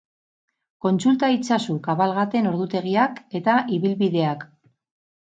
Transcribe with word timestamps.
Kontsulta 0.85 1.27
itzazu 1.33 1.75
kabalgaten 1.87 2.47
ordutegiak 2.53 3.21
eta 3.41 3.59
ibilbideak. 3.77 4.49